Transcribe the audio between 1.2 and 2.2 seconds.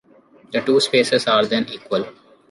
are then equal.